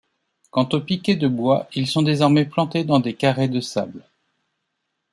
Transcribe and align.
Quant 0.49 0.67
aux 0.73 0.81
piquets 0.81 1.15
de 1.15 1.27
bois, 1.27 1.67
ils 1.75 1.85
sont 1.85 2.01
désormais 2.01 2.45
plantés 2.45 2.83
dans 2.83 2.99
des 2.99 3.13
carrés 3.13 3.49
de 3.49 3.59
sable. 3.61 4.01